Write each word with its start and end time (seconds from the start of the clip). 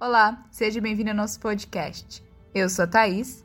Olá, 0.00 0.46
seja 0.52 0.80
bem-vindo 0.80 1.10
ao 1.10 1.16
nosso 1.16 1.40
podcast. 1.40 2.22
Eu 2.54 2.68
sou 2.68 2.84
a 2.84 2.86
Thaís. 2.86 3.44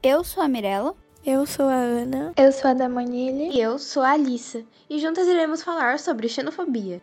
Eu 0.00 0.22
sou 0.22 0.40
a 0.40 0.46
Mirella. 0.46 0.94
Eu 1.26 1.44
sou 1.44 1.66
a 1.66 1.74
Ana. 1.74 2.32
Eu 2.36 2.52
sou 2.52 2.70
a 2.70 2.74
Damanile. 2.74 3.48
E 3.48 3.60
eu 3.60 3.80
sou 3.80 4.04
a 4.04 4.12
Alissa. 4.12 4.64
E 4.88 5.00
juntas 5.00 5.26
iremos 5.26 5.60
falar 5.60 5.98
sobre 5.98 6.28
xenofobia. 6.28 7.02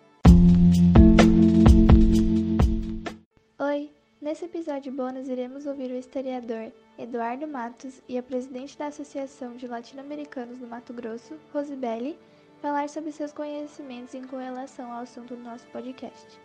Oi! 3.60 3.92
Nesse 4.22 4.46
episódio 4.46 4.94
bônus 4.94 5.28
iremos 5.28 5.66
ouvir 5.66 5.92
o 5.92 5.98
historiador 5.98 6.72
Eduardo 6.98 7.46
Matos 7.46 8.02
e 8.08 8.18
a 8.18 8.24
presidente 8.24 8.78
da 8.78 8.88
Associação 8.88 9.58
de 9.58 9.68
Latino-Americanos 9.68 10.58
do 10.58 10.68
Mato 10.68 10.94
Grosso, 10.94 11.38
Rosibelli, 11.52 12.18
falar 12.62 12.88
sobre 12.88 13.12
seus 13.12 13.34
conhecimentos 13.34 14.16
em 14.16 14.26
relação 14.26 14.90
ao 14.94 15.02
assunto 15.02 15.36
do 15.36 15.44
nosso 15.44 15.68
podcast. 15.68 16.40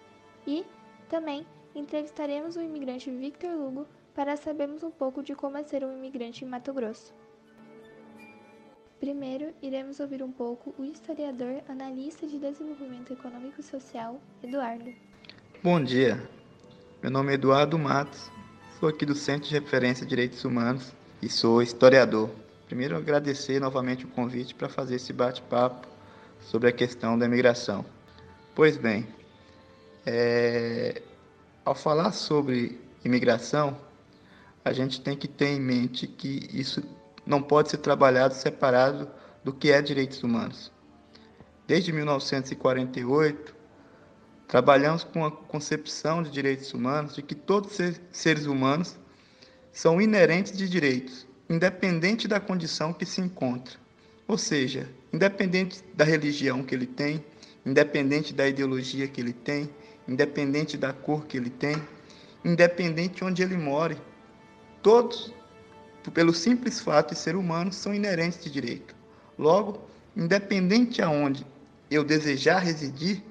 E, 0.44 0.66
também, 1.08 1.46
entrevistaremos 1.74 2.56
o 2.56 2.62
imigrante 2.62 3.10
Victor 3.10 3.50
Lugo 3.50 3.86
para 4.14 4.36
sabermos 4.36 4.82
um 4.82 4.90
pouco 4.90 5.22
de 5.22 5.34
como 5.34 5.56
é 5.56 5.62
ser 5.62 5.84
um 5.84 5.92
imigrante 5.92 6.44
em 6.44 6.48
Mato 6.48 6.72
Grosso. 6.72 7.14
Primeiro, 8.98 9.54
iremos 9.62 9.98
ouvir 9.98 10.22
um 10.22 10.30
pouco 10.30 10.74
o 10.78 10.84
historiador 10.84 11.62
analista 11.68 12.26
de 12.26 12.38
desenvolvimento 12.38 13.12
econômico 13.12 13.60
e 13.60 13.62
social, 13.62 14.20
Eduardo. 14.42 14.92
Bom 15.62 15.82
dia, 15.82 16.22
meu 17.02 17.10
nome 17.10 17.32
é 17.32 17.34
Eduardo 17.34 17.78
Matos, 17.78 18.30
sou 18.78 18.88
aqui 18.88 19.06
do 19.06 19.14
Centro 19.14 19.48
de 19.48 19.54
Referência 19.58 20.04
de 20.04 20.10
Direitos 20.10 20.44
Humanos 20.44 20.92
e 21.22 21.30
sou 21.30 21.62
historiador. 21.62 22.28
Primeiro, 22.66 22.96
agradecer 22.96 23.58
novamente 23.58 24.04
o 24.04 24.08
convite 24.08 24.54
para 24.54 24.68
fazer 24.68 24.96
esse 24.96 25.12
bate-papo 25.12 25.88
sobre 26.40 26.68
a 26.68 26.72
questão 26.72 27.18
da 27.18 27.26
imigração. 27.26 27.84
Pois 28.54 28.76
bem, 28.76 29.06
é... 30.04 31.02
ao 31.64 31.74
falar 31.74 32.12
sobre 32.12 32.80
imigração, 33.04 33.78
a 34.64 34.72
gente 34.72 35.00
tem 35.00 35.16
que 35.16 35.28
ter 35.28 35.48
em 35.48 35.60
mente 35.60 36.06
que 36.06 36.48
isso 36.52 36.82
não 37.26 37.42
pode 37.42 37.70
ser 37.70 37.78
trabalhado 37.78 38.34
separado 38.34 39.08
do 39.44 39.52
que 39.52 39.70
é 39.70 39.80
direitos 39.80 40.22
humanos. 40.22 40.72
Desde 41.66 41.92
1948, 41.92 43.54
trabalhamos 44.48 45.04
com 45.04 45.24
a 45.24 45.30
concepção 45.30 46.22
de 46.22 46.30
direitos 46.30 46.74
humanos 46.74 47.14
de 47.14 47.22
que 47.22 47.34
todos 47.34 47.78
os 47.78 48.00
seres 48.10 48.46
humanos 48.46 48.98
são 49.72 50.00
inerentes 50.00 50.56
de 50.56 50.68
direitos, 50.68 51.26
independente 51.48 52.26
da 52.26 52.40
condição 52.40 52.92
que 52.92 53.06
se 53.06 53.20
encontra. 53.20 53.78
Ou 54.26 54.36
seja, 54.36 54.88
independente 55.12 55.82
da 55.94 56.04
religião 56.04 56.62
que 56.62 56.74
ele 56.74 56.86
tem, 56.86 57.24
independente 57.64 58.34
da 58.34 58.48
ideologia 58.48 59.06
que 59.06 59.20
ele 59.20 59.32
tem, 59.32 59.70
independente 60.10 60.76
da 60.76 60.92
cor 60.92 61.24
que 61.26 61.36
ele 61.36 61.50
tem, 61.50 61.76
independente 62.44 63.16
de 63.16 63.24
onde 63.24 63.42
ele 63.42 63.56
more, 63.56 63.96
todos 64.82 65.32
pelo 66.12 66.34
simples 66.34 66.80
fato 66.80 67.14
de 67.14 67.20
ser 67.20 67.36
humano, 67.36 67.72
são 67.72 67.94
inerentes 67.94 68.42
de 68.42 68.50
direito. 68.50 68.94
Logo, 69.38 69.88
independente 70.16 71.00
aonde 71.00 71.46
eu 71.88 72.02
desejar 72.02 72.58
residir, 72.58 73.22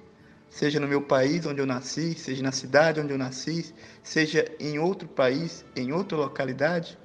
seja 0.50 0.80
no 0.80 0.88
meu 0.88 1.02
país 1.02 1.46
onde 1.46 1.60
eu 1.60 1.66
nasci, 1.66 2.14
seja 2.14 2.42
na 2.42 2.54
cidade 2.54 3.02
onde 3.02 3.12
eu 3.12 3.18
nasci, 3.18 3.74
seja 4.02 4.50
em 4.60 4.80
outro 4.80 5.08
país, 5.08 5.66
em 5.76 5.92
outra 5.92 6.18
localidade, 6.18 6.98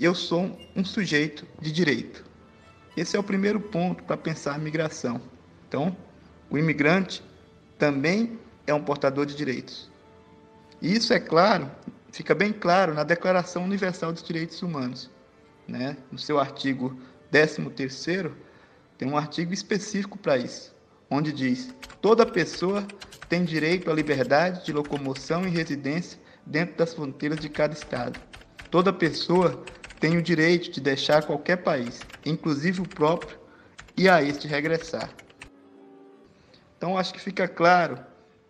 eu 0.00 0.14
sou 0.14 0.58
um 0.74 0.84
sujeito 0.84 1.46
de 1.60 1.70
direito. 1.70 2.24
Esse 2.96 3.16
é 3.16 3.20
o 3.20 3.22
primeiro 3.22 3.60
ponto 3.60 4.02
para 4.04 4.16
pensar 4.16 4.58
migração. 4.58 5.20
Então, 5.68 5.94
o 6.48 6.56
imigrante 6.56 7.22
também 7.78 8.38
é 8.70 8.74
um 8.74 8.82
portador 8.82 9.26
de 9.26 9.34
direitos. 9.34 9.90
E 10.80 10.94
isso 10.94 11.12
é 11.12 11.18
claro 11.18 11.70
fica 12.12 12.34
bem 12.34 12.52
claro 12.52 12.94
na 12.94 13.04
Declaração 13.04 13.64
Universal 13.64 14.12
dos 14.12 14.22
Direitos 14.22 14.62
Humanos. 14.62 15.10
Né? 15.66 15.96
No 16.10 16.18
seu 16.18 16.38
artigo 16.38 16.98
13º, 17.32 18.32
tem 18.96 19.08
um 19.08 19.16
artigo 19.16 19.52
específico 19.52 20.18
para 20.18 20.36
isso, 20.36 20.74
onde 21.10 21.32
diz: 21.32 21.74
toda 22.00 22.26
pessoa 22.26 22.86
tem 23.28 23.44
direito 23.44 23.90
à 23.90 23.94
liberdade 23.94 24.64
de 24.64 24.72
locomoção 24.72 25.46
e 25.46 25.50
residência 25.50 26.18
dentro 26.44 26.76
das 26.76 26.94
fronteiras 26.94 27.38
de 27.38 27.48
cada 27.48 27.74
estado. 27.74 28.18
Toda 28.70 28.92
pessoa 28.92 29.62
tem 30.00 30.16
o 30.16 30.22
direito 30.22 30.70
de 30.70 30.80
deixar 30.80 31.24
qualquer 31.24 31.58
país, 31.58 32.00
inclusive 32.24 32.80
o 32.80 32.88
próprio, 32.88 33.38
e 33.96 34.08
a 34.08 34.22
este 34.22 34.48
regressar. 34.48 35.10
Então 36.76 36.96
acho 36.96 37.12
que 37.12 37.20
fica 37.20 37.46
claro 37.46 37.98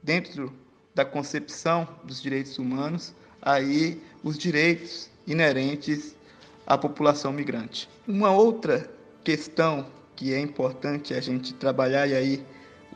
dentro 0.09 0.51
da 0.95 1.05
concepção 1.05 1.87
dos 2.03 2.23
direitos 2.23 2.59
humanos 2.59 3.15
aí 3.43 4.01
os 4.25 4.39
direitos 4.39 5.11
inerentes 5.27 6.17
à 6.67 6.79
população 6.79 7.31
migrante. 7.31 7.87
Uma 8.07 8.31
outra 8.31 8.91
questão 9.23 9.87
que 10.17 10.33
é 10.33 10.41
importante 10.41 11.13
a 11.13 11.21
gente 11.21 11.53
trabalhar 11.53 12.07
e 12.07 12.15
aí 12.15 12.45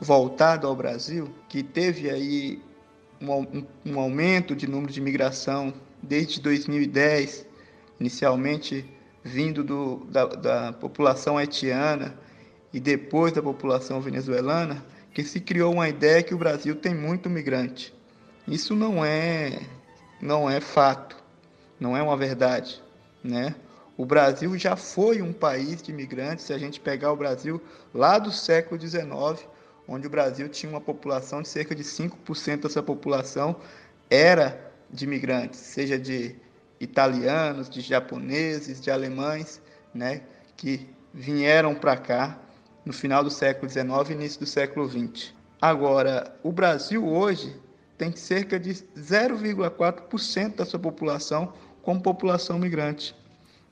voltado 0.01 0.65
ao 0.65 0.75
Brasil, 0.75 1.29
que 1.47 1.61
teve 1.61 2.09
aí 2.09 2.59
um, 3.21 3.63
um 3.85 3.99
aumento 3.99 4.55
de 4.55 4.65
número 4.67 4.91
de 4.91 4.99
imigração 4.99 5.71
desde 6.01 6.41
2010, 6.41 7.45
inicialmente 7.99 8.83
vindo 9.23 9.63
do, 9.63 9.97
da, 10.05 10.25
da 10.25 10.73
população 10.73 11.37
haitiana 11.37 12.17
e 12.73 12.79
depois 12.79 13.31
da 13.31 13.41
população 13.41 14.01
venezuelana, 14.01 14.83
que 15.13 15.23
se 15.23 15.39
criou 15.39 15.73
uma 15.73 15.87
ideia 15.87 16.23
que 16.23 16.33
o 16.33 16.37
Brasil 16.37 16.75
tem 16.75 16.93
muito 16.93 17.29
migrante. 17.29 17.93
Isso 18.47 18.75
não 18.75 19.05
é 19.05 19.61
não 20.21 20.49
é 20.49 20.59
fato, 20.59 21.17
não 21.79 21.95
é 21.95 22.01
uma 22.01 22.15
verdade, 22.15 22.81
né? 23.23 23.55
O 23.95 24.05
Brasil 24.05 24.57
já 24.57 24.75
foi 24.75 25.21
um 25.21 25.31
país 25.31 25.81
de 25.81 25.91
imigrantes, 25.91 26.45
se 26.45 26.53
a 26.53 26.57
gente 26.57 26.79
pegar 26.79 27.11
o 27.11 27.15
Brasil 27.15 27.61
lá 27.93 28.17
do 28.17 28.31
século 28.31 28.79
XIX, 28.79 29.47
onde 29.87 30.07
o 30.07 30.09
Brasil 30.09 30.49
tinha 30.49 30.69
uma 30.69 30.81
população 30.81 31.41
de 31.41 31.47
cerca 31.47 31.75
de 31.75 31.83
5% 31.83 32.63
dessa 32.63 32.81
população 32.81 33.55
era 34.09 34.71
de 34.89 35.05
imigrantes, 35.05 35.59
seja 35.59 35.99
de 35.99 36.35
italianos, 36.79 37.69
de 37.69 37.81
japoneses, 37.81 38.81
de 38.81 38.89
alemães, 38.89 39.61
né, 39.93 40.21
que 40.57 40.89
vieram 41.13 41.75
para 41.75 41.95
cá 41.97 42.39
no 42.85 42.93
final 42.93 43.23
do 43.23 43.29
século 43.29 43.69
XIX 43.69 44.09
e 44.09 44.13
início 44.13 44.39
do 44.39 44.45
século 44.45 44.87
XX. 44.89 45.33
Agora, 45.61 46.35
o 46.43 46.51
Brasil 46.51 47.07
hoje 47.07 47.55
tem 47.97 48.15
cerca 48.15 48.59
de 48.59 48.71
0,4% 48.71 50.55
da 50.55 50.65
sua 50.65 50.79
população 50.79 51.53
como 51.81 52.01
população 52.01 52.59
migrante. 52.59 53.15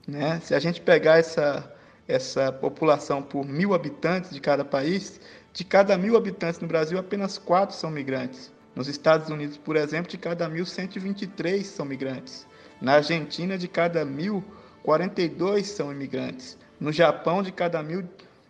Né? 0.08 0.40
Se 0.44 0.56
a 0.56 0.60
gente 0.60 0.82
pegar 0.82 1.18
essa, 1.18 1.74
essa 2.08 2.52
população 2.52 3.22
por 3.22 3.46
mil 3.46 3.74
habitantes 3.74 4.32
de 4.32 4.40
cada 4.40 4.64
país, 4.64 5.20
de 5.54 5.64
cada 5.64 5.98
mil 5.98 6.16
habitantes 6.16 6.60
no 6.60 6.68
Brasil, 6.68 6.98
apenas 6.98 7.38
quatro 7.38 7.76
são 7.76 7.90
migrantes. 7.90 8.52
Nos 8.74 8.88
Estados 8.88 9.30
Unidos, 9.30 9.58
por 9.58 9.76
exemplo, 9.76 10.10
de 10.10 10.18
cada 10.18 10.48
mil, 10.48 10.66
123 10.66 11.66
são 11.68 11.86
migrantes. 11.86 12.48
Na 12.80 12.94
Argentina, 12.94 13.58
de 13.58 13.68
cada 13.68 14.06
mil, 14.06 14.44
42 14.84 15.68
são 15.68 15.92
imigrantes. 15.92 16.58
No 16.80 16.92
Japão, 16.92 17.44
de 17.44 17.52
cada 17.52 17.84
mil, 17.84 18.08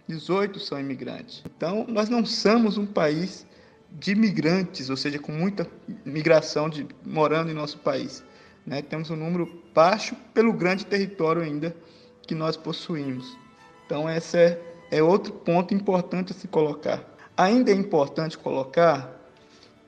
18 0.07 0.59
são 0.59 0.79
imigrantes. 0.79 1.43
Então, 1.55 1.85
nós 1.87 2.09
não 2.09 2.25
somos 2.25 2.77
um 2.77 2.85
país 2.85 3.45
de 3.91 4.11
imigrantes, 4.11 4.89
ou 4.89 4.97
seja, 4.97 5.19
com 5.19 5.31
muita 5.31 5.67
migração 6.05 6.69
de, 6.69 6.87
morando 7.05 7.51
em 7.51 7.53
nosso 7.53 7.77
país. 7.79 8.23
Né? 8.65 8.81
Temos 8.81 9.09
um 9.09 9.15
número 9.15 9.61
baixo 9.73 10.15
pelo 10.33 10.53
grande 10.53 10.85
território 10.85 11.41
ainda 11.41 11.75
que 12.21 12.33
nós 12.33 12.55
possuímos. 12.55 13.37
Então, 13.85 14.09
esse 14.09 14.37
é, 14.37 14.61
é 14.91 15.03
outro 15.03 15.33
ponto 15.33 15.73
importante 15.73 16.31
a 16.31 16.35
se 16.35 16.47
colocar. 16.47 17.03
Ainda 17.35 17.71
é 17.71 17.73
importante 17.73 18.37
colocar 18.37 19.19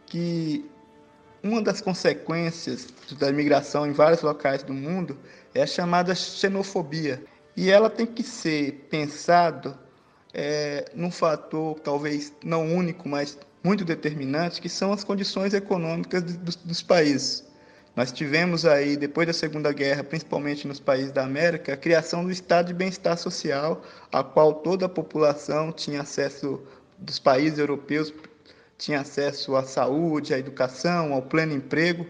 que 0.06 0.70
uma 1.42 1.62
das 1.62 1.82
consequências 1.82 2.88
da 3.20 3.30
imigração 3.30 3.86
em 3.86 3.92
vários 3.92 4.22
locais 4.22 4.64
do 4.64 4.74
mundo 4.74 5.18
é 5.54 5.64
a 5.64 5.68
chamada 5.68 6.16
xenofobia. 6.16 7.24
E 7.56 7.70
ela 7.70 7.90
tem 7.90 8.06
que 8.06 8.24
ser 8.24 8.88
pensado 8.90 9.78
é, 10.34 10.86
num 10.96 11.12
fator 11.12 11.80
talvez 11.80 12.34
não 12.44 12.74
único, 12.76 13.08
mas 13.08 13.38
muito 13.64 13.86
determinantes, 13.86 14.60
que 14.60 14.68
são 14.68 14.92
as 14.92 15.04
condições 15.04 15.54
econômicas 15.54 16.24
dos, 16.24 16.56
dos 16.56 16.82
países. 16.82 17.46
Nós 17.96 18.12
tivemos 18.12 18.66
aí, 18.66 18.98
depois 18.98 19.28
da 19.28 19.34
Segunda 19.34 19.72
Guerra, 19.72 20.04
principalmente 20.04 20.68
nos 20.68 20.80
países 20.80 21.12
da 21.12 21.24
América, 21.24 21.74
a 21.74 21.78
criação 21.78 22.24
do 22.24 22.32
estado 22.32 22.68
de 22.68 22.74
bem-estar 22.74 23.16
social, 23.18 23.84
a 24.12 24.24
qual 24.24 24.56
toda 24.56 24.88
a 24.88 24.90
população 24.90 25.72
tinha 25.72 26.02
acesso, 26.02 26.60
dos 26.98 27.20
países 27.20 27.60
europeus, 27.60 28.12
tinha 28.80 29.02
acesso 29.02 29.56
à 29.56 29.64
saúde, 29.64 30.34
à 30.34 30.40
educação, 30.40 31.14
ao 31.14 31.22
pleno 31.22 31.54
emprego. 31.54 32.08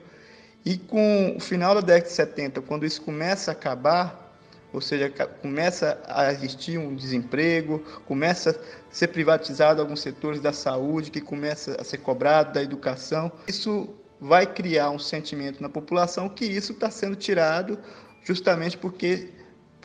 E 0.64 0.78
com 0.78 1.36
o 1.36 1.40
final 1.42 1.76
da 1.76 1.82
década 1.82 2.08
de 2.08 2.14
70, 2.14 2.62
quando 2.62 2.86
isso 2.86 3.02
começa 3.02 3.52
a 3.52 3.54
acabar, 3.54 4.23
ou 4.74 4.82
seja, 4.82 5.10
começa 5.42 6.02
a 6.08 6.34
existir 6.34 6.80
um 6.80 6.96
desemprego, 6.96 7.80
começa 8.06 8.50
a 8.50 8.94
ser 8.94 9.10
privatizado 9.10 9.80
alguns 9.80 10.02
setores 10.02 10.42
da 10.42 10.52
saúde, 10.52 11.12
que 11.12 11.22
começa 11.22 11.78
a 11.80 11.84
ser 11.84 12.00
cobrado 12.00 12.54
da 12.54 12.64
educação. 12.64 13.32
Isso 13.48 13.88
vai 14.20 14.48
criar 14.48 14.90
um 14.90 14.98
sentimento 14.98 15.62
na 15.62 15.70
população 15.70 16.28
que 16.28 16.46
isso 16.46 16.72
está 16.72 16.90
sendo 16.90 17.16
tirado 17.16 17.78
justamente 18.24 18.78
porque 18.78 19.30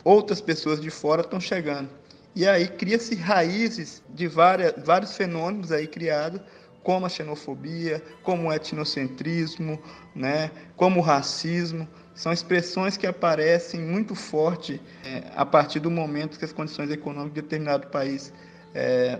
outras 0.03 0.41
pessoas 0.41 0.81
de 0.81 0.89
fora 0.89 1.21
estão 1.21 1.39
chegando. 1.39 1.89
E 2.35 2.47
aí 2.47 2.67
cria-se 2.67 3.15
raízes 3.15 4.01
de 4.09 4.27
várias, 4.27 4.73
vários 4.83 5.15
fenômenos 5.15 5.71
aí 5.71 5.87
criados, 5.87 6.41
como 6.83 7.05
a 7.05 7.09
xenofobia, 7.09 8.03
como 8.23 8.49
o 8.49 8.53
etnocentrismo, 8.53 9.79
né, 10.15 10.51
como 10.75 10.99
o 10.99 11.03
racismo. 11.03 11.87
São 12.13 12.31
expressões 12.31 12.97
que 12.97 13.07
aparecem 13.07 13.79
muito 13.79 14.15
forte 14.15 14.81
é, 15.05 15.23
a 15.35 15.45
partir 15.45 15.79
do 15.79 15.89
momento 15.89 16.37
que 16.37 16.45
as 16.45 16.51
condições 16.51 16.91
econômicas 16.91 17.35
de 17.35 17.41
determinado 17.41 17.87
país 17.87 18.33
é, 18.73 19.19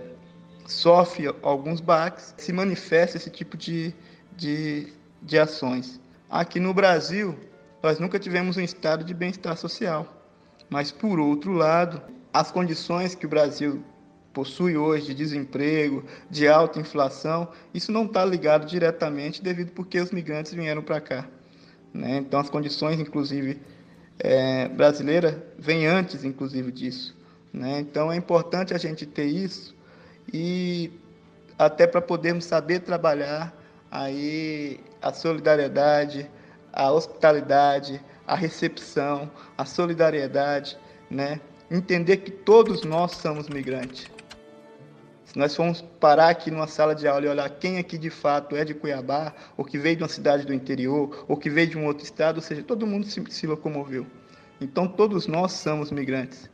sofre 0.66 1.34
alguns 1.42 1.80
baques, 1.80 2.34
se 2.36 2.52
manifesta 2.52 3.16
esse 3.16 3.30
tipo 3.30 3.56
de, 3.56 3.94
de, 4.36 4.92
de 5.22 5.38
ações. 5.38 6.00
Aqui 6.28 6.60
no 6.60 6.72
Brasil, 6.72 7.36
nós 7.82 7.98
nunca 7.98 8.18
tivemos 8.18 8.56
um 8.56 8.60
estado 8.60 9.04
de 9.04 9.14
bem-estar 9.14 9.56
social. 9.56 10.16
Mas, 10.68 10.92
por 10.92 11.18
outro 11.18 11.52
lado, 11.52 12.00
as 12.32 12.52
condições 12.52 13.14
que 13.14 13.26
o 13.26 13.28
Brasil 13.28 13.82
possui 14.32 14.76
hoje 14.76 15.06
de 15.06 15.14
desemprego, 15.14 16.04
de 16.30 16.46
alta 16.46 16.78
inflação, 16.78 17.48
isso 17.74 17.90
não 17.90 18.04
está 18.04 18.24
ligado 18.24 18.66
diretamente 18.66 19.42
devido 19.42 19.72
porque 19.72 20.00
os 20.00 20.10
migrantes 20.10 20.52
vieram 20.52 20.82
para 20.82 21.00
cá. 21.00 21.28
Né? 21.92 22.18
Então, 22.18 22.38
as 22.38 22.48
condições, 22.48 23.00
inclusive, 23.00 23.60
é, 24.18 24.68
brasileiras 24.68 25.36
vêm 25.58 25.86
antes, 25.86 26.24
inclusive, 26.24 26.70
disso. 26.70 27.16
Né? 27.52 27.80
Então, 27.80 28.12
é 28.12 28.16
importante 28.16 28.72
a 28.72 28.78
gente 28.78 29.04
ter 29.06 29.26
isso 29.26 29.74
e 30.32 30.92
até 31.58 31.86
para 31.86 32.00
podermos 32.00 32.44
saber 32.44 32.80
trabalhar 32.80 33.54
aí 33.90 34.80
a 35.02 35.12
solidariedade, 35.12 36.30
a 36.72 36.90
hospitalidade, 36.92 38.00
a 38.26 38.36
recepção, 38.36 39.30
a 39.58 39.64
solidariedade, 39.64 40.78
né? 41.10 41.40
Entender 41.70 42.18
que 42.18 42.30
todos 42.30 42.82
nós 42.84 43.12
somos 43.12 43.48
migrantes. 43.48 44.06
Se 45.30 45.38
nós 45.38 45.54
formos 45.54 45.80
parar 46.00 46.28
aqui 46.28 46.50
numa 46.50 46.66
sala 46.66 46.92
de 46.92 47.06
aula 47.06 47.24
e 47.24 47.28
olhar 47.28 47.48
quem 47.50 47.78
aqui 47.78 47.96
de 47.96 48.10
fato 48.10 48.56
é 48.56 48.64
de 48.64 48.74
Cuiabá, 48.74 49.32
ou 49.56 49.64
que 49.64 49.78
veio 49.78 49.94
de 49.94 50.02
uma 50.02 50.08
cidade 50.08 50.44
do 50.44 50.52
interior, 50.52 51.24
ou 51.28 51.36
que 51.36 51.48
veio 51.48 51.68
de 51.68 51.78
um 51.78 51.86
outro 51.86 52.02
estado, 52.02 52.36
ou 52.38 52.42
seja, 52.42 52.64
todo 52.64 52.84
mundo 52.84 53.06
se, 53.06 53.22
se 53.30 53.46
locomoveu. 53.46 54.04
Então 54.60 54.88
todos 54.88 55.28
nós 55.28 55.52
somos 55.52 55.92
migrantes. 55.92 56.50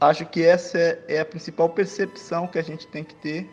Acho 0.00 0.24
que 0.24 0.42
essa 0.42 0.78
é, 0.78 1.04
é 1.08 1.20
a 1.20 1.26
principal 1.26 1.68
percepção 1.68 2.46
que 2.46 2.58
a 2.58 2.62
gente 2.62 2.86
tem 2.86 3.04
que 3.04 3.14
ter 3.16 3.50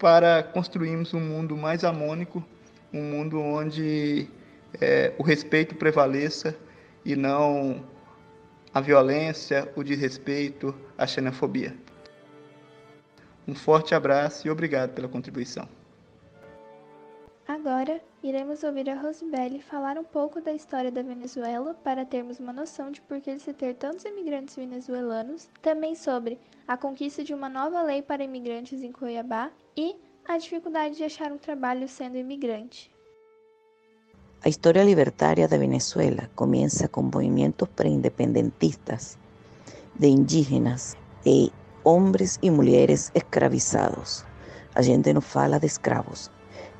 para 0.00 0.42
construirmos 0.42 1.14
um 1.14 1.20
mundo 1.20 1.56
mais 1.56 1.84
harmônico, 1.84 2.44
um 2.92 3.02
mundo 3.02 3.40
onde 3.40 4.28
é, 4.80 5.12
o 5.16 5.22
respeito 5.22 5.76
prevaleça 5.76 6.56
e 7.04 7.14
não 7.14 7.84
a 8.74 8.80
violência, 8.80 9.70
o 9.76 9.84
desrespeito, 9.84 10.74
a 10.98 11.06
xenofobia. 11.06 11.72
Um 13.46 13.54
forte 13.54 13.94
abraço 13.94 14.46
e 14.46 14.50
obrigado 14.50 14.92
pela 14.92 15.08
contribuição. 15.08 15.68
Agora, 17.46 18.00
iremos 18.24 18.64
ouvir 18.64 18.90
a 18.90 19.00
Rosibelli 19.00 19.62
falar 19.62 19.96
um 19.96 20.02
pouco 20.02 20.40
da 20.40 20.52
história 20.52 20.90
da 20.90 21.00
Venezuela 21.00 21.74
para 21.74 22.04
termos 22.04 22.40
uma 22.40 22.52
noção 22.52 22.90
de 22.90 23.00
por 23.00 23.20
que 23.20 23.38
se 23.38 23.52
ter 23.52 23.74
tantos 23.74 24.04
imigrantes 24.04 24.56
venezuelanos, 24.56 25.48
também 25.62 25.94
sobre 25.94 26.40
a 26.66 26.76
conquista 26.76 27.22
de 27.22 27.32
uma 27.32 27.48
nova 27.48 27.82
lei 27.82 28.02
para 28.02 28.24
imigrantes 28.24 28.82
em 28.82 28.90
Cuiabá 28.90 29.52
e 29.76 29.94
a 30.26 30.36
dificuldade 30.38 30.96
de 30.96 31.04
achar 31.04 31.30
um 31.30 31.38
trabalho 31.38 31.88
sendo 31.88 32.16
imigrante. 32.16 32.90
La 34.44 34.50
historia 34.50 34.82
libertaria 34.82 35.46
de 35.46 35.56
Venezuela 35.56 36.28
comienza 36.34 36.88
con 36.88 37.10
movimientos 37.12 37.68
preindependentistas 37.68 39.16
de 39.94 40.08
indígenas 40.08 40.96
e 41.24 41.52
hombres 41.88 42.38
y 42.40 42.50
mujeres 42.50 43.12
escravizados. 43.14 44.24
A 44.74 44.82
gente 44.82 45.14
no 45.14 45.20
fala 45.20 45.60
de 45.60 45.68
escravos. 45.68 46.32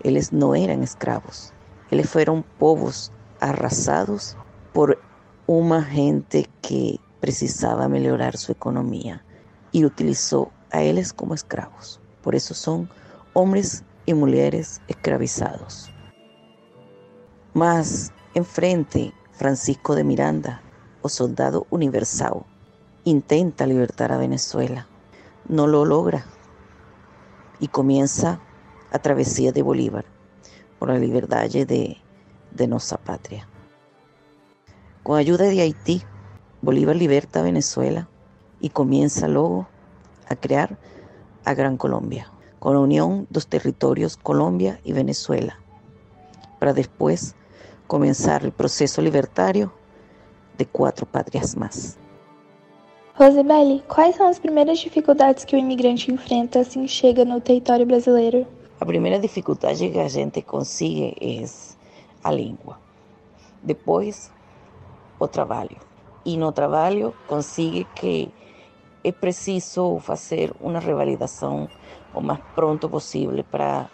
Eles 0.02 0.32
no 0.32 0.56
eran 0.56 0.82
escravos. 0.82 1.52
Eles 1.92 2.10
fueron 2.10 2.42
povos 2.58 3.12
arrasados 3.38 4.36
por 4.72 4.98
una 5.46 5.80
gente 5.84 6.50
que 6.60 6.98
precisaba 7.20 7.88
mejorar 7.88 8.36
su 8.36 8.50
economía 8.50 9.24
y 9.70 9.84
utilizó 9.84 10.50
a 10.72 10.82
ellos 10.82 11.12
como 11.12 11.34
escravos. 11.34 12.00
Por 12.20 12.34
eso 12.34 12.52
son 12.52 12.90
hombres 13.32 13.84
y 14.06 14.14
mujeres 14.14 14.80
escravizados. 14.88 15.88
Mas 17.54 18.12
enfrente, 18.34 19.14
Francisco 19.30 19.94
de 19.94 20.02
Miranda, 20.02 20.62
o 21.02 21.08
soldado 21.08 21.64
universal, 21.70 22.44
intenta 23.04 23.68
libertar 23.68 24.10
a 24.10 24.18
Venezuela. 24.18 24.88
No 25.48 25.66
lo 25.66 25.84
logra 25.84 26.26
y 27.60 27.68
comienza 27.68 28.40
a 28.90 28.98
travesía 28.98 29.52
de 29.52 29.62
Bolívar 29.62 30.04
por 30.78 30.88
la 30.88 30.98
libertad 30.98 31.48
de, 31.48 31.98
de 32.50 32.66
nuestra 32.66 32.98
patria. 32.98 33.48
Con 35.02 35.18
ayuda 35.18 35.44
de 35.44 35.60
Haití, 35.60 36.02
Bolívar 36.62 36.96
liberta 36.96 37.40
a 37.40 37.44
Venezuela 37.44 38.08
y 38.60 38.70
comienza 38.70 39.28
luego 39.28 39.68
a 40.28 40.34
crear 40.34 40.78
a 41.44 41.54
Gran 41.54 41.76
Colombia, 41.76 42.32
con 42.58 42.74
la 42.74 42.80
unión 42.80 43.26
de 43.30 43.34
los 43.34 43.46
territorios 43.46 44.16
Colombia 44.16 44.80
y 44.82 44.92
Venezuela, 44.92 45.60
para 46.58 46.72
después 46.72 47.36
comenzar 47.86 48.44
el 48.44 48.50
proceso 48.50 49.00
libertario 49.00 49.72
de 50.58 50.66
quatro 50.66 51.06
pátrias 51.06 51.56
más. 51.56 51.98
Rosibelli, 53.18 53.82
quais 53.88 54.14
são 54.14 54.28
as 54.28 54.38
primeiras 54.38 54.78
dificuldades 54.78 55.42
que 55.42 55.56
o 55.56 55.58
imigrante 55.58 56.12
enfrenta 56.12 56.60
assim 56.60 56.86
chega 56.86 57.24
no 57.24 57.40
território 57.40 57.86
brasileiro? 57.86 58.46
A 58.78 58.84
primeira 58.84 59.18
dificuldade 59.18 59.88
que 59.88 59.98
a 59.98 60.06
gente 60.06 60.42
consigue 60.42 61.16
é 61.18 61.42
a 62.22 62.30
língua. 62.30 62.78
Depois, 63.62 64.30
o 65.18 65.26
trabalho. 65.26 65.78
E 66.26 66.36
no 66.36 66.52
trabalho, 66.52 67.14
consigue 67.26 67.86
que 67.94 68.28
é 69.02 69.12
preciso 69.12 69.98
fazer 69.98 70.52
uma 70.60 70.78
revalidação 70.78 71.70
o 72.12 72.20
mais 72.20 72.40
pronto 72.54 72.86
possível 72.86 73.42
para 73.50 73.88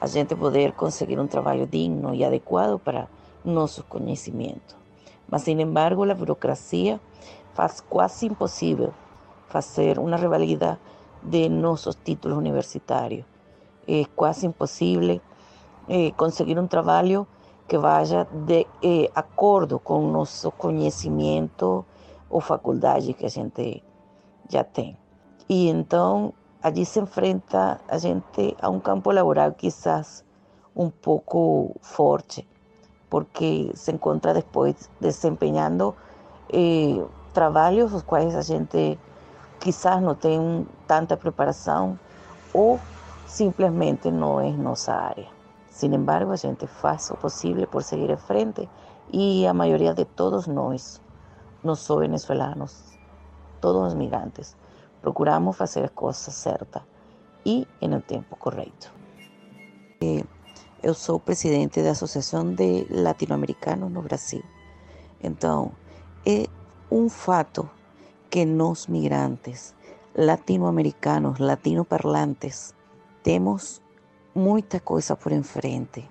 a 0.00 0.06
gente 0.06 0.36
poder 0.36 0.74
conseguir 0.74 1.18
um 1.18 1.26
trabalho 1.26 1.66
digno 1.66 2.14
e 2.14 2.24
adequado 2.24 2.78
para 2.78 3.08
nossos 3.44 3.84
conhecimentos. 3.88 4.76
Mas, 5.28 5.42
sin 5.42 5.60
embargo, 5.60 6.04
a 6.04 6.14
burocracia 6.14 7.00
faz 7.60 7.82
quase 7.82 8.24
impossível 8.24 8.90
fazer 9.48 9.98
uma 9.98 10.16
revalida 10.16 10.80
de 11.22 11.46
nossos 11.50 11.94
títulos 11.94 12.38
universitários. 12.38 13.26
É 13.86 14.06
quase 14.16 14.46
impossível 14.46 15.20
eh, 15.86 16.10
conseguir 16.16 16.58
um 16.58 16.66
trabalho 16.66 17.26
que 17.68 17.76
vaya 17.76 18.26
de 18.32 18.66
eh, 18.82 19.10
acordo 19.14 19.78
com 19.78 20.06
o 20.06 20.10
nosso 20.10 20.50
conhecimento 20.52 21.84
ou 22.30 22.40
que 22.40 23.26
a 23.26 23.28
gente 23.28 23.84
já 24.48 24.64
tem. 24.64 24.96
E 25.46 25.68
então, 25.68 26.32
allí 26.62 26.86
se 26.86 26.98
enfrenta 26.98 27.78
a 27.86 27.98
gente 27.98 28.56
a 28.58 28.70
um 28.70 28.80
campo 28.80 29.12
laboral 29.12 29.52
quizás 29.52 30.24
um 30.74 30.88
pouco 30.88 31.76
forte, 31.82 32.48
porque 33.10 33.70
se 33.74 33.92
encuentra 33.92 34.32
después 34.32 34.88
desempeñando 34.98 35.94
eh, 36.50 37.04
trabajos 37.32 37.92
los 37.92 38.02
cuales 38.04 38.34
la 38.34 38.42
gente 38.42 38.98
quizás 39.58 40.00
no 40.02 40.16
tenga 40.16 40.64
tanta 40.86 41.16
preparación 41.16 41.98
o 42.52 42.78
simplemente 43.26 44.10
no 44.10 44.40
es 44.40 44.56
nuestra 44.56 45.08
área. 45.08 45.28
Sin 45.70 45.94
embargo, 45.94 46.32
la 46.32 46.38
gente 46.38 46.68
hace 46.82 47.14
lo 47.14 47.20
posible 47.20 47.66
por 47.66 47.82
seguir 47.82 48.10
en 48.10 48.18
frente 48.18 48.68
y 49.10 49.44
la 49.44 49.54
mayoría 49.54 49.94
de 49.94 50.04
todos 50.04 50.48
nosotros, 50.48 51.00
no 51.62 51.76
somos 51.76 52.00
venezolanos, 52.00 52.84
todos 53.60 53.84
los 53.84 53.94
migrantes, 53.94 54.56
procuramos 55.02 55.60
hacer 55.60 55.82
las 55.82 55.90
cosas 55.92 56.34
ciertas 56.34 56.82
y 57.44 57.66
en 57.80 57.92
el 57.92 58.02
tiempo 58.02 58.36
correcto. 58.36 58.88
Eh, 60.00 60.24
eu 60.82 60.94
sou 60.94 61.20
presidente 61.20 61.82
da 61.82 61.90
Associação 61.90 62.54
de 62.54 62.86
Latino-Americanos 62.88 63.90
no 63.92 64.00
Brasil. 64.00 64.42
Então, 65.22 65.72
é 66.24 66.46
um 66.90 67.08
fato 67.08 67.70
que 68.28 68.44
nós 68.44 68.86
migrantes 68.86 69.74
latino-americanos, 70.14 71.38
latino-parlantes, 71.38 72.74
temos 73.22 73.80
muita 74.34 74.80
coisa 74.80 75.14
por 75.14 75.32
enfrente, 75.32 76.08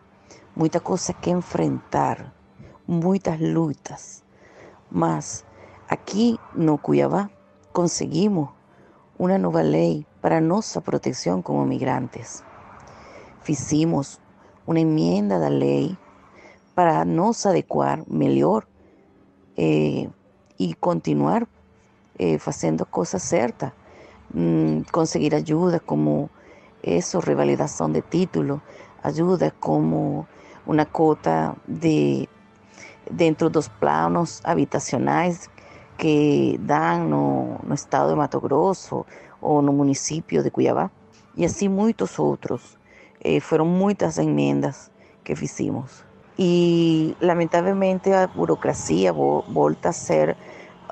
muita 0.55 0.79
coisa 0.79 1.13
que 1.13 1.29
enfrentar, 1.29 2.33
muitas 2.87 3.39
lutas. 3.39 4.23
Mas 4.89 5.45
aqui 5.87 6.39
no 6.55 6.77
Cuiabá 6.77 7.29
conseguimos 7.73 8.49
uma 9.17 9.37
nova 9.37 9.61
lei 9.61 10.05
para 10.21 10.39
nossa 10.39 10.79
proteção 10.81 11.41
como 11.41 11.65
migrantes. 11.65 12.43
Fizemos 13.41 14.19
una 14.65 14.79
enmienda 14.79 15.39
de 15.39 15.49
ley 15.49 15.97
para 16.73 17.03
nos 17.03 17.45
adequar 17.45 18.03
melhor 18.07 18.65
eh, 19.57 20.09
e 20.59 20.73
continuar 20.75 21.47
eh, 22.19 22.37
fazendo 22.37 22.83
a 22.83 22.85
coisa 22.85 23.17
certa, 23.17 23.73
hum, 24.35 24.83
conseguir 24.91 25.33
ajuda 25.33 25.79
como 25.79 26.29
isso, 26.83 27.19
revalidação 27.19 27.89
de 27.91 28.01
título, 28.01 28.61
ajuda 29.01 29.53
como 29.59 30.27
uma 30.67 30.85
cota 30.85 31.55
de 31.67 32.27
dentro 33.09 33.49
dos 33.49 33.67
planos 33.67 34.41
habitacionais 34.43 35.49
que 35.97 36.57
dão 36.61 37.07
no, 37.07 37.59
no 37.63 37.73
estado 37.73 38.09
de 38.11 38.15
Mato 38.15 38.39
Grosso 38.39 39.05
ou 39.41 39.61
no 39.61 39.73
município 39.73 40.43
de 40.43 40.51
Cuiabá. 40.51 40.91
E 41.35 41.45
assim 41.45 41.67
muitos 41.67 42.19
outros. 42.19 42.77
Eh, 43.21 43.39
foram 43.39 43.65
muitas 43.65 44.17
emendas 44.17 44.91
que 45.23 45.35
fizemos. 45.35 46.08
E, 46.39 47.17
lamentavelmente, 47.19 48.13
a 48.13 48.27
burocracia 48.27 49.11
vo 49.11 49.43
volta 49.49 49.89
a 49.89 49.93
ser 49.93 50.37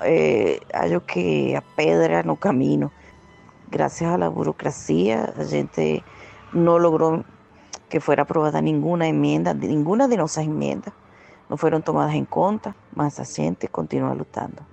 eh, 0.01 0.59
algo 0.73 1.01
que 1.07 1.55
a 1.55 1.61
pedra 1.61 2.21
no 2.23 2.35
caminho. 2.35 2.91
Graças 3.71 4.07
à 4.07 4.29
burocracia, 4.29 5.33
a 5.37 5.43
gente 5.45 6.03
não 6.51 6.77
logrou 6.77 7.23
que 7.89 8.01
fuera 8.01 8.23
aprobada 8.23 8.61
ninguna 8.61 9.07
emenda, 9.07 9.53
ninguna 9.53 10.07
de 10.09 10.17
nossas 10.17 10.43
emendas 10.43 10.93
não 11.49 11.55
foram 11.55 11.79
tomadas 11.79 12.13
em 12.13 12.25
conta, 12.25 12.75
mas 12.93 13.19
a 13.19 13.23
gente 13.23 13.67
continua 13.69 14.13
lutando. 14.13 14.65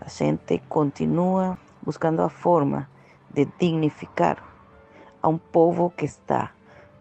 A 0.00 0.08
gente 0.08 0.60
continua 0.68 1.56
buscando 1.82 2.22
a 2.22 2.28
forma 2.28 2.88
de 3.32 3.46
dignificar 3.58 4.42
a 5.22 5.28
um 5.28 5.38
povo 5.38 5.90
que 5.96 6.04
está 6.04 6.50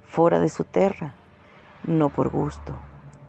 fora 0.04 0.40
de 0.40 0.50
sua 0.50 0.66
terra, 0.66 1.14
não 1.88 2.10
por 2.10 2.30
gosto, 2.30 2.76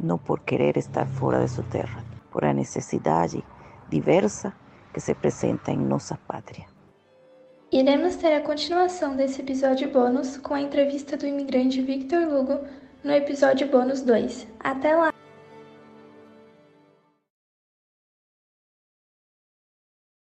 não 0.02 0.18
por 0.18 0.40
querer 0.40 0.76
estar 0.76 1.06
fora 1.06 1.44
de 1.44 1.50
sua 1.50 1.64
terra, 1.64 2.04
por 2.30 2.44
a 2.44 2.52
necessidade 2.52 3.44
diversa 3.88 4.52
que 4.92 5.00
se 5.00 5.12
apresenta 5.12 5.70
em 5.70 5.78
nossa 5.78 6.16
pátria. 6.26 6.66
Iremos 7.72 8.16
ter 8.16 8.34
a 8.34 8.40
continuação 8.40 9.14
desse 9.14 9.40
episódio 9.40 9.90
bônus 9.90 10.36
com 10.36 10.54
a 10.54 10.60
entrevista 10.60 11.16
do 11.16 11.26
imigrante 11.26 11.80
Victor 11.80 12.26
Lugo 12.26 12.58
no 13.04 13.12
episódio 13.12 13.68
bônus 13.68 14.02
2. 14.02 14.48
Até 14.58 14.96
lá! 14.96 15.09